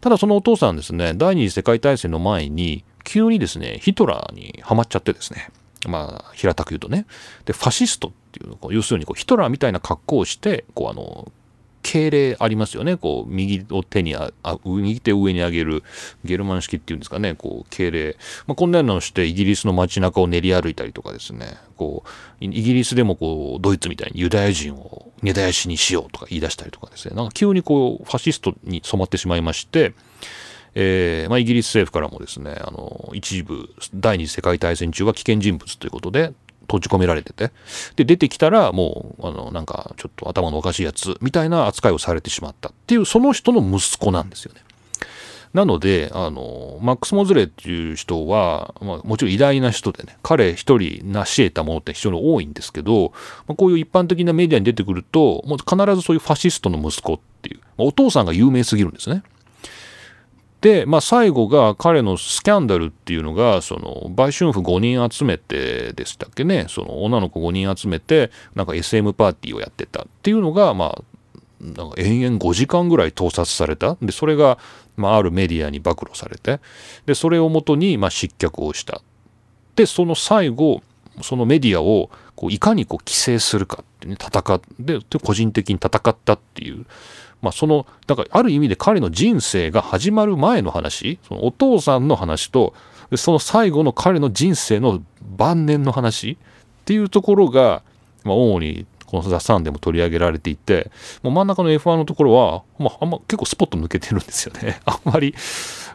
[0.00, 5.48] ただそのお父さんですね、第二次世界大戦の前に、急にですね、ヒトラーにはまっちゃってですね、
[5.88, 7.06] まあ、平たく言うとね、
[7.44, 11.30] で、ファシストっていうの要するにこうヒトラーみたいな格好をして、こうあの、
[11.82, 12.96] 敬礼ありますよね。
[12.96, 15.82] こう、右を手にあ、あ右手を上に上げる、
[16.24, 18.16] ゲルマン式っていうんですかね、こう、敬礼。
[18.46, 29.92] まあ、こんなのをしてイギリスの街中を練り歩いたりとかですね、こう、イギリスでもこう、ドイツみたいにユダヤ人を根絶やしにしようとか言い出したりとかですね、なんか急にこう、ファシストに染まってしまいまして、
[30.74, 36.32] えーまあ、イギリス政府からもですね、あの、一部、第二次世界大戦中は危険人物ということで、
[36.78, 37.52] 閉じ込められてて、
[37.96, 44.60] で、出てきたらもう、あの、なんか、ちょっと頭のおかしいやつ、みたいな扱いをされてしまったっていう、その人の息子なんですよね。
[45.52, 53.12] なので、あの、マックス・モズレーっていう人は、まあ、もちろん偉大な人でね、彼一人成し得たものって非常に多いんですけど、
[53.46, 59.22] まあ、こういう一般的なメディアに出てくると、もう必ずそういうファシストの息子っていう、まあ、お父さんが有名すぎるんですね。
[60.62, 66.66] で、まあ、最後が彼のスキャンダルっていうのがその売春婦5人集めてでしたっけね。
[66.68, 71.02] その女の子5人集めてなんか SM パーティーをやってたっていうのがまあ
[71.60, 73.96] なんか延々5時間ぐらい盗撮された。
[74.00, 74.56] でそれが、
[74.96, 76.60] まあ、あるメディアに暴露されて。
[77.06, 79.02] でそれをもとに、まあ、失脚をした。
[79.74, 80.80] でその最後
[81.22, 86.86] そのメディアをこういかにこう規制するかってね戦って個人的に戦ったっていう
[87.42, 92.72] まあ、そのだからある意味で彼の人生が始まる前の話そのお父さんの話と
[93.16, 95.02] その最後の彼の人生の
[95.36, 97.82] 晩年の話っていうところが、
[98.24, 100.90] まあ、主にこの「ザ・サン」でも取り上げられていて
[101.22, 105.34] もう真ん中の F1 のところは、まあ、あんま結構スポット抜けてるんですよね あんまり、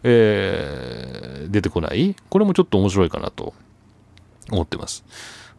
[0.03, 3.53] えー、出てこないこれもちょっと面白いかなと
[4.51, 5.03] 思ってます。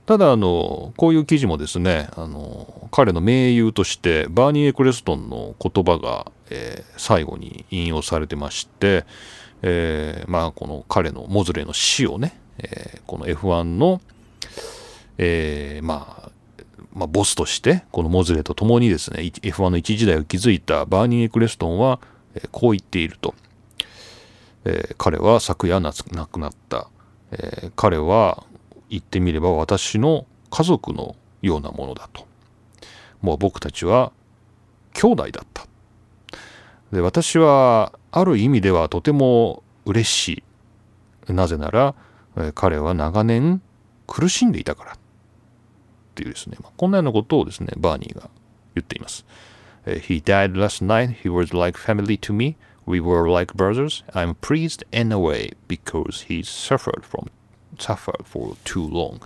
[0.09, 9.05] ただあのこういう記事もですねあの彼の盟友としてバーニー・エクレストンの言葉が、えー、最後に引用されてまして、
[9.61, 14.01] えー、まあこの彼のモズレの死をね、えー、この F1 の、
[15.19, 16.31] えー、まあ
[16.95, 22.01] まあ、ボスとしてこのモズレと共にですね F1 の一時代を築いたバーニー・エクレストンは、
[22.35, 23.35] えー、こう言っていると、
[24.65, 26.89] えー、彼は昨夜亡くなった、
[27.31, 28.45] えー、彼は
[28.91, 32.27] 言ってみれば私の家族のようなものだと。
[33.21, 34.13] もう僕たちは
[34.95, 35.67] 兄弟だった。
[36.93, 40.43] で私はある意味ではとても嬉し
[41.29, 41.33] い。
[41.33, 41.95] なぜなら
[42.55, 43.61] 彼は長年
[44.07, 44.93] 苦しんでいたから。
[44.93, 44.99] っ
[46.15, 48.29] ていうですね、まあ、こんなようなことをですね、バーニーが
[48.75, 49.25] 言っています。
[49.87, 51.15] He died last night.
[51.23, 52.57] He was like family to me.
[52.87, 54.03] We were like brothers.
[54.13, 57.31] I'm pleased in a way because he suffered from
[57.77, 59.19] suffered for too long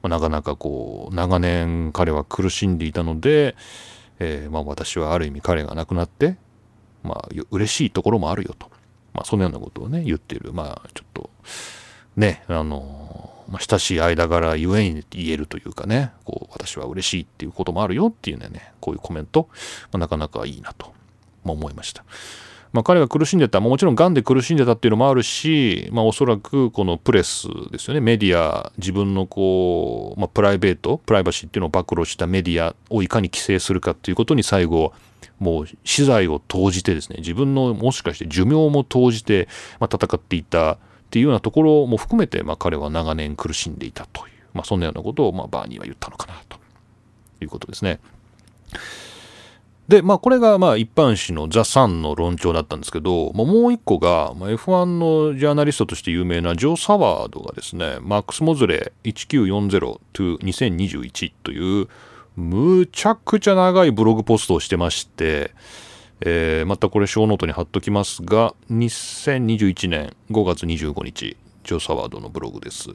[0.00, 0.08] と。
[0.08, 3.56] なかなかこう、長年彼は苦しんでいたので、
[4.20, 6.36] えー、まあ私はある意味彼が亡くなって、
[7.02, 8.70] まあ嬉しいところもあるよと。
[9.12, 10.52] まあそのようなことをね、言っている。
[10.52, 11.30] まあちょっと、
[12.16, 19.48] ね、あの、まあ、親しい間柄ゆえに言えるというかね、こう、私は嬉しいっていうこともあるよっていうね、こういうコメント、
[19.90, 20.92] まあ、なかなかいいなと、
[21.44, 22.04] まあ、思いました。
[22.72, 34.92] まあ、彼が苦しんでた、もちろん癌で苦しんでたっていうのもあるし、まあ、おそらくこのプレスですよね、メディア、自分のこう、まあ、プライベート、プライバシーっていうのを暴露したメディアをいかに規制するかっていうことに最後、
[35.38, 39.48] もう資材を投じてですね、自分のもしかして寿命も投じて、
[39.80, 40.78] まあ、戦っていたっ
[41.10, 46.58] ていうようなところも含めて、まあ、彼は長年苦しんでいたという、まあ、そんなようなことを、まあ、バーニーは言ったのかなと
[47.40, 48.00] いうことですね。
[49.88, 61.88] で、まあ、これがまあ一般紙のザ・サンの論調だったんですけど、まあ、もう一個が、まあ、F1 のジャーナリストとして有名なジョー・サワードがですね、マックス・モズレ1940 to 2021という、
[62.36, 65.54] むちゃくちゃ長いブログポストをしてまして、
[66.20, 72.90] えー、またこれショーノートに貼っときますが、2021年5月25日、ジョー・サワードのブログです。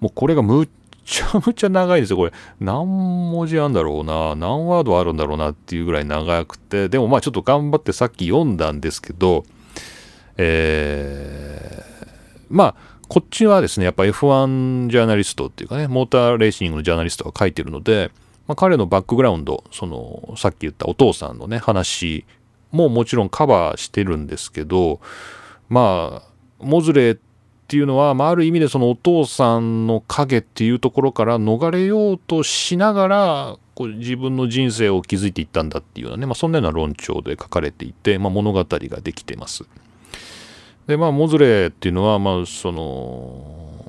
[0.00, 0.68] もうこれがむ
[1.04, 2.32] ちゃむちゃ長いですよ、これ。
[2.60, 9.44] 何文字あるんだろうな、何ワードあるんだろうなっていうぐらい長くて、でもまあちょっと頑張ってさっき読んだんですけど、
[10.36, 12.74] えー、まあ、
[13.08, 18.10] こっちはですね、やっぱ F1 ジャーナリストっていうかね、モーターレーシングのジャーナリストが書いてるので、
[18.46, 22.24] まあ、彼のバックグラウンド、その、さっき言ったお父さんのね、話
[22.72, 25.00] ももちろんカバーしてるんですけど、
[25.68, 26.28] まあ、
[26.60, 27.18] モズレー
[27.64, 39.64] っていうのは、まあ、ある意味でそのお父さんの影っていうところから逃れようとしながらこう自分の人生を築いていったんだっていうようなね、まあ、そんなような論調で書かれていて、まあ、物語ができてます。
[40.86, 43.82] でまあモズレーっていうのはまあその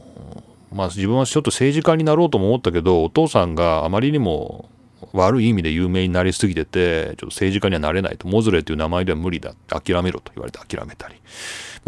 [0.71, 4.69] まあ自分はちょっと政治家になろうとも思ったけどお父さんがあまりにも
[5.11, 11.15] 悪い意味で有名になりすぎててちょっと政治家にはなれないとモズレーという名前では無理だ諦めろと言われて諦めたり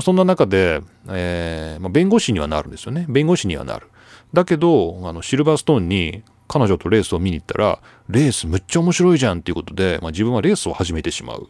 [0.01, 3.05] そんな中で、えーまあ、弁護士にはなるんですよね。
[3.09, 3.87] 弁護士にはなる。
[4.33, 7.79] だけどあのシルバーストーンに彼女とレースを見に行ったら
[8.09, 11.49] レースむっちゃ面白いじゃんっていうことで、まあ、自分はレースを始めてしまう。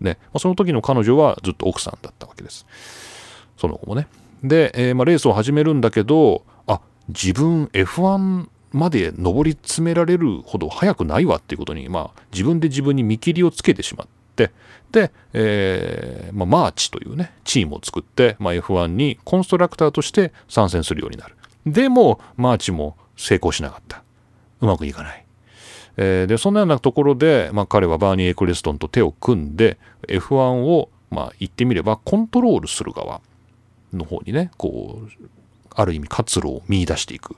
[0.00, 2.66] ね、まあ、その時の彼女はずっと奥さんだったわけです。
[3.56, 4.08] その後もね。
[4.42, 21.34] で、えー、まあ、レースを始めるんだけどあ自分 F1 まで上り詰められるほど速くないわっていうことに、まあ、自分で自分に見切りをつけてしまってで、えーまあ、マーチというねチームを作って、まあ、F1 にコンストラクターとして参戦するようになる。
[21.66, 24.02] でもマーチも成功しなかった。
[24.60, 25.24] うまくいかない。
[25.96, 33.20] えー、でそんなようなところで、まあ、彼はバーニー・エクレストンと手を組んで F1 を、まあ、言ってみればコントロールする側
[33.92, 35.28] の方にねこう
[35.74, 37.36] ある意味活路を見出していく。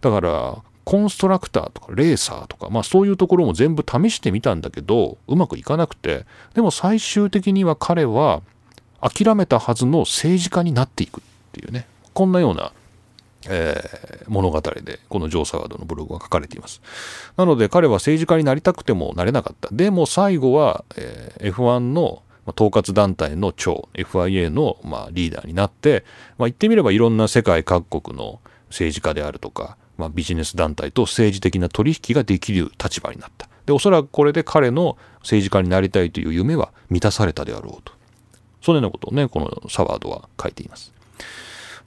[0.00, 6.24] だからコンストラクターとかレーサーとか、まあ、そういうところも全部試してみたんだけどうまくいかなくて
[6.54, 8.40] でも最終的には彼は
[9.02, 11.22] 諦めたはずの政治家になっていくっ
[11.52, 12.72] ていうねこんなような
[13.50, 16.82] えー、物語でこのジョー・サワードのブログは書かれています。
[17.36, 19.68] なので彼は政治家になりたくてもなれなかった。
[19.70, 26.04] でも最後は、えー、F1 の統括団体の長 FIA の、ま、リーダーになって、
[26.36, 33.48] まあ、言ってみればいろんな世界各国の政治家であるとか、まあ、ビジネス団体と政治的な取引ができる立場になった。
[33.66, 37.92] でおそらくこれで彼の政治家になりたいという夢は満たされたであろうと。
[38.62, 40.92] そのようなことをねこのサワードは書いています。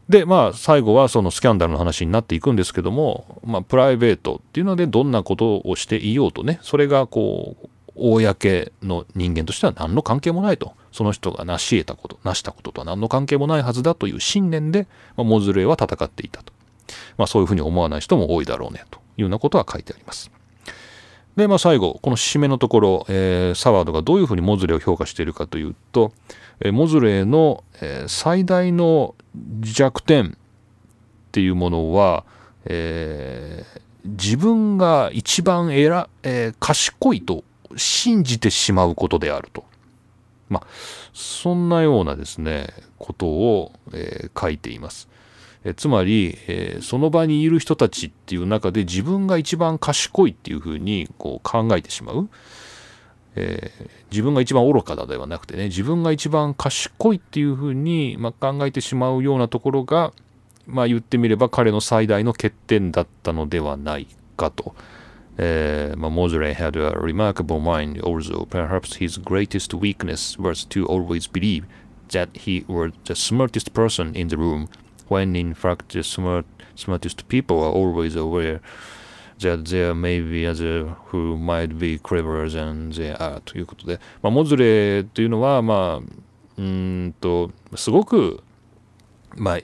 [0.07, 10.73] でまあ最後はそのスキャンダルの話になっていくんですけども、まあ、プライベートっていうのでどんなことをしていようとねそれがこう公の人間としては何の関係もないと。
[10.91, 16.51] その人が成し得たこと成したこととは何の関係もないはずだという信念で、まあ、モズレーは戦っていたと、
[17.17, 20.31] まあ、そういうふうに思わない人も多いだろうねというようなことは書いてあります
[21.35, 26.11] でまあ最後この締めのところ、えー、サワードがどういうふうにモズレーを評価しているかというと、
[26.59, 29.15] えー、モズレーの、えー、最大の
[29.61, 32.25] 弱点っていうものは、
[32.65, 37.43] えー、自分が一番えら、えー、賢いと
[37.77, 39.63] 信じてしまうことであると。
[40.49, 40.67] まあ、
[41.13, 45.07] そんなようなですね、ことを、えー、書いています。
[45.63, 52.29] えつまり、えー、その場にいる人たちっていう中で自分が一番賢いっていうふうにこう考えてしまう。
[53.35, 60.11] えー、自分が一番愚かだではなくてね自分が一番賢いっていうふうに、まあ、考えてしまうようなところが、
[60.67, 64.75] まあ、言ってみれば彼の最大の欠点だったのではないかと。
[65.37, 71.65] Uh, Mozart had a remarkable mind, although perhaps his greatest weakness was to always believe
[72.09, 74.67] that he was the smartest person in the room,
[75.11, 76.45] when in fact the smart,
[76.75, 78.61] smartest people are always aware
[79.39, 86.11] that there may be other who might be cleverer than they are ということで、まあ、モズレというのは、まあ、
[86.57, 88.41] うんと、すごく、
[89.35, 89.59] まあ、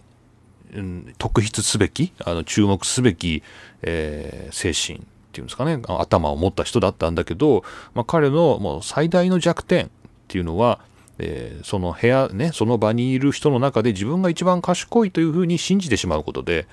[0.74, 3.42] うん、特筆すべき、あの注目すべき、
[3.84, 9.90] えー、精神っていうんですかね、頭を持った人だったんだけど、まあ、彼のもう最大の弱点っ
[10.28, 10.80] ていうのは、
[11.20, 16.68] えー、その部屋ね、その場にいる人の中で自分が一番賢いというふうに信じてしまうことで、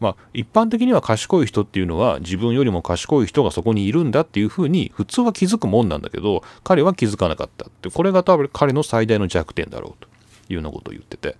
[0.00, 7.90] まあ、一般的には賢い人っていうのは自分よりも賢い人がそこにいるんだっていうふうに普通は気づくもんなんだけど彼は気づかなかったって。
[7.90, 10.08] これが多分彼の最大の弱点だろうと
[10.48, 11.36] いうようなことを言ってて。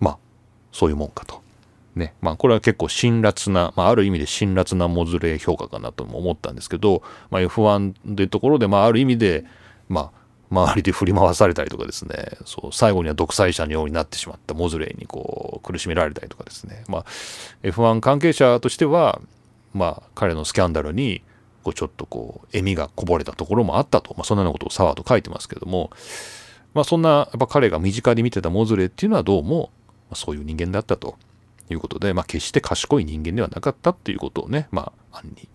[0.00, 0.18] まあ
[0.72, 1.44] そういうもんかと。
[1.94, 2.14] ね。
[2.20, 9.44] まあ、これは結構辛辣な、まあ、ある意味で辛辣なモズレー評価かなとも思ったんですけど、まあ、F1 でいうところで、まあ、ある意味で、
[9.88, 10.23] まあ、
[10.54, 17.04] 周りで振り回されたりとかですね、そう、最後には独裁者のようになってしまったモズレーにこう、苦しめられたりとかですね、まあ、
[17.62, 19.20] F1 関係者としては、
[19.72, 21.22] まあ、彼のスキャンダルに、
[21.64, 25.90] こう、ちょっとこう、笑みがこぼれたところもあったと、まあ、そんなようなことをサワーと書いてますけども、
[26.72, 29.70] まあ、そんな、やっぱ彼が身近に見てたモズレーっていうのはどうも、
[30.14, 31.16] そういう人間だったと。
[31.70, 35.48] いうことで、まあ、決して賢い人間ではなかったっていうことをね、まあ、案に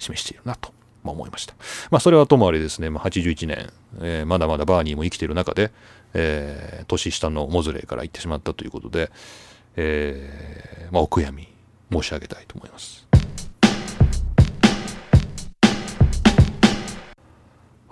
[0.00, 0.72] 示しているなと
[1.04, 1.54] まあ、思いました。
[1.90, 5.70] まあ、それはともあれですね、まあ、81年、えー、まだまだバーニーも生きている中で、
[6.14, 9.10] えー、年下のモズレーから行ってしまったということで、
[9.76, 11.48] えー、まあ、お悔やみ
[11.90, 13.06] 申し上げたいと思います。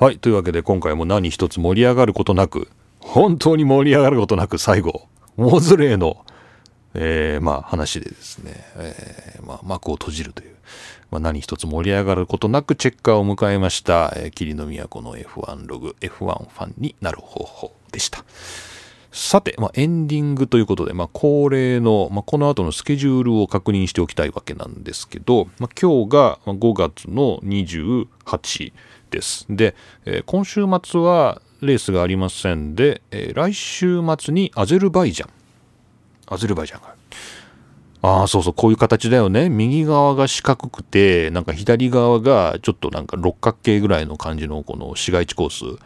[0.01, 0.19] はい。
[0.19, 2.69] というわけで今回も何一つ盛り上がることなく、
[3.01, 6.25] 本当に盛り上がることなく最後、モズレーの、
[6.95, 10.57] えー、まあ話でですね、えー、まあ幕を閉じるという、
[11.11, 18.25] まあ、何一つ盛り上がることなくチェッカーを迎えました、えー、霧の都の F1 ログ F1 ファンになる方法でした。
[19.13, 28.73] さて、まあ、エンディングということで、まあ、恒例の、まあ、この後のスケジュールを確認しておきたいわけなんですけど、まあ、今日が5月の28
[29.11, 29.47] です。
[29.51, 35.31] で、えー今週末はレースがありませんで、えー来週末にアゼルバイジャン。
[36.27, 36.95] アゼルバイジャンが
[38.03, 38.23] あ。
[38.25, 39.49] あ、そうそう、こういう形だよね。
[39.49, 45.79] 右側が四角くて、なんか左側がちょっとなんか六角形ぐらいの感じのこの市街地コース。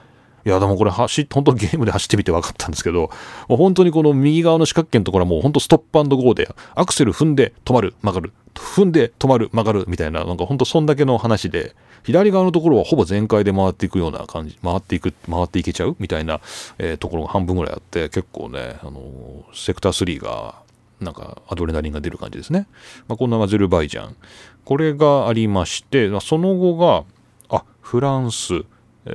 [0.47, 3.11] いや、でもこれ走って、本当ゲームで走ってみて分かったんですけど、
[3.49, 16.41] もう本当にこの右側の四角形のところはもう本当ストップゴーで、アクセル踏んで止まる、曲がる、踏んで止まる、曲がるみたいな、なんか本当そんだけの話で、左側のところはほぼ全開で回っていくような感じ、回っていく、回っていけちゃうみたいな、
[16.77, 20.64] えーところが半分ぐらいあって、結構ね、あのーセクター3が、
[21.01, 22.67] なんかアドレナリンが出る感じですね。
[23.09, 24.17] まあ、こんなアゼルバイジャン。
[24.65, 27.05] これがありまして、まその後が、
[27.49, 28.65] あ、フランス、
[29.07, 29.11] え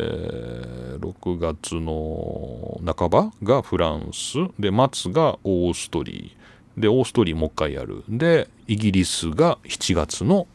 [0.66, 8.04] ー6月の半ばがフランス、で、末がオーストリー、で、オーストリーもう一回やる。
[8.10, 10.48] で、イギリスが7月の、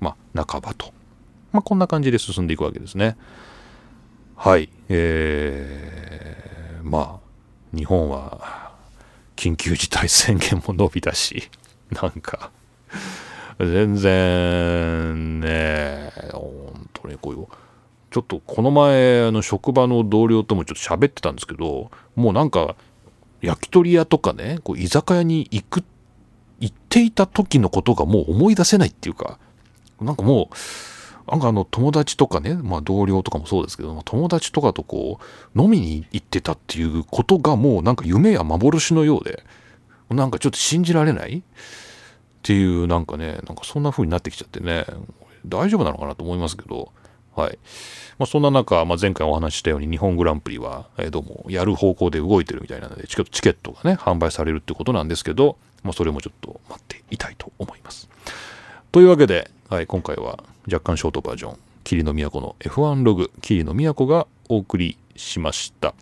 [0.00, 0.92] まあ、半ばと。
[1.52, 3.16] まあ、こんな感じで進んでいくわけですね。
[4.36, 4.70] はい。
[4.88, 8.67] えー、まあ、日本は、
[9.38, 11.48] 緊急事態宣言も伸びたし、
[12.02, 12.50] なんか、
[13.60, 17.46] 全然ね、本当にこういう、
[18.10, 22.74] ちょっとこの前、の職場の同僚ともちょっと喋ってたんですけど、もうなんか、
[23.40, 25.84] 焼き鳥屋とかね、こう居酒屋に行く、
[26.58, 29.38] 行っていた時のことがもう思い出せないっていうか、
[30.00, 30.56] なんかもう、
[31.30, 35.20] なんかあの友達とかね、まあ同僚とかもそうですけど、友達とかとこ
[35.54, 39.44] う、飲みに行ってたっていうことがもうなんか夢や幻のようで、
[40.10, 41.38] なんかちょっと信じられない？
[41.38, 41.42] っ
[42.42, 44.86] ていうなんかね、なんかそんな風になってきちゃってね、
[45.46, 46.92] 大丈夫なのかなと思いますけど、
[47.34, 47.58] はい。
[48.18, 58.08] まあ、そんな中、まあ、前回お話ししたように日本グランプリは、えどうもやる方向で動いてるみたいなので、チケットチケットがね、販売されるってことなんですけど、まあ、それもちょっと待っていたいと思います。
[58.90, 65.92] というわけで、はい、今回は若干ショートバージョン、霧の都の F1 ログ、霧の都がお送りしました。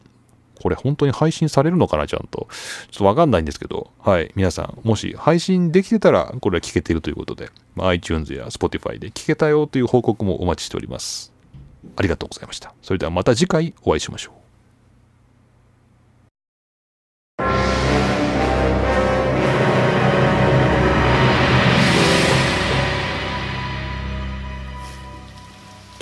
[0.62, 2.46] これ本当に配信されるのかなちゃんと。
[2.92, 4.30] ちょっとわかんないんですけど、はい。
[4.36, 11.32] 皆さん、もし配信できてたら、これは聞けているということで、まあ iTunes や Spotify で聞けたよという報告もお待ちしております。
[11.96, 12.72] ありがとうございました。
[12.82, 14.45] それではまた次回お会いしましょう。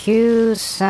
[0.04, 0.84] 九三。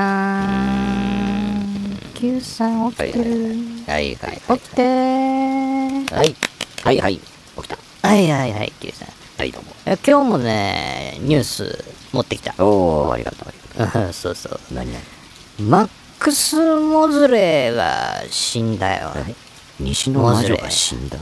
[2.15, 3.55] 九三起きてる。
[3.87, 4.59] はいはい。
[4.59, 4.83] 起きて。
[4.83, 6.35] ーはい。
[6.83, 7.19] はいはい。
[7.19, 7.23] 起
[7.63, 7.79] きた。
[8.09, 8.73] はいはいはい。
[8.81, 9.07] 九三。
[9.39, 9.71] はい、どうも。
[9.87, 12.57] え今日もねニュース持ってきた。
[12.59, 14.03] おー、ありがとう、ありがとう。
[14.09, 14.61] ん そうそう。
[14.73, 14.75] う。
[14.75, 14.93] 何？
[14.93, 15.01] 々
[15.61, 15.89] マッ
[16.19, 19.13] クス・モズレーが死んだよ。
[19.79, 21.19] 西の魔女が死んだ？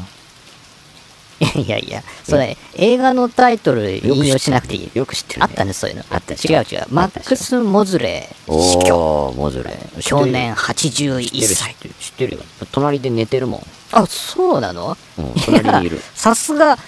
[1.42, 4.90] いやいやそれ映画のタイトル引用しなくていい。
[4.94, 5.46] よく知ってるね。
[5.46, 6.04] あったねそういうの。
[6.10, 6.86] あった違う違う。
[6.90, 9.34] マックス・モズレー死去。
[9.36, 9.76] モズレ。
[10.00, 12.42] 少年知ってる81知って歳る、知ってるよ。
[12.72, 13.66] 隣で寝てるもん。
[13.92, 14.96] あそうなの？
[15.18, 16.00] うん隣にいる。
[16.14, 16.78] さすが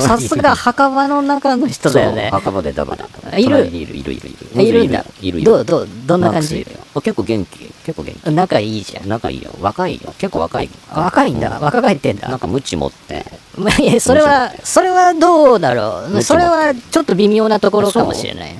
[0.06, 2.30] さすが墓場の中の人だよね。
[2.30, 3.40] 墓場でダブル。
[3.40, 3.66] いる。
[3.66, 4.62] いる、いる、いる、いる。
[4.62, 5.04] いるんだ。
[5.20, 5.50] いる、いる。
[5.50, 6.66] どうどうどんな感じ？
[7.02, 7.58] 結構元気。
[7.84, 8.30] 結構元気。
[8.30, 9.08] 仲いいじゃん。
[9.08, 9.50] 仲いいよ。
[9.60, 10.12] 若いよ。
[10.18, 10.68] 結構若い。
[10.92, 11.58] 若いんだ。
[11.60, 12.28] 若返ってんだ。
[12.28, 13.24] なんかムチ持って。
[13.56, 16.22] ま あいやそれはそれはどうだろう。
[16.22, 18.54] それはちょっと微妙なところかもしれない。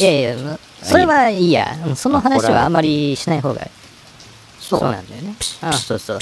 [0.00, 1.76] いやいやまそれはいいや。
[1.86, 3.66] うんその話はあんまりしない方が
[4.60, 4.82] そう。
[4.82, 5.34] なんだよね。
[5.62, 6.18] あそうそう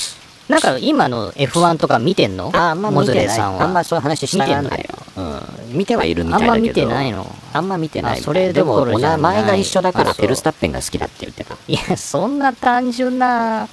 [0.49, 2.51] なんか今の F1 とか見てんの？
[2.55, 3.37] あ、あんまモズ見てない。
[3.37, 4.87] レさんはあんまそういう話したがらないよ。
[5.17, 5.21] う
[5.73, 5.77] ん。
[5.77, 6.53] 見てはいるみたいだけど。
[6.53, 11.57] あんま見てないのあんま見てないそれでも、お名前が一緒だから、あそうフェルスタッペンが好きだって言ってた。
[11.69, 13.69] いやそんな単純な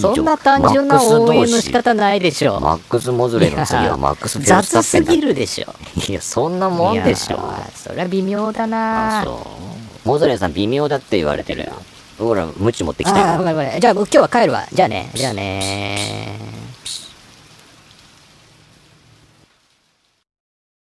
[0.00, 5.74] そんな単純な応援の仕方ないでしょマックス・モズレの次はマックス・フェルスタ雑すッペンだぎるでしょ
[6.08, 7.38] いや、そんなもんでしょ。
[7.74, 9.46] それは微妙だあなそ
[10.04, 10.08] う。
[10.08, 11.72] モズレさん微妙だって言われてるよ。
[12.18, 13.46] ほら、ムチ持ってきたああ、ごよ。
[13.46, 13.80] めんごめん。
[13.80, 14.66] じゃあ、今日は帰るわ。
[14.72, 15.10] じゃあね。
[15.14, 16.38] じゃあね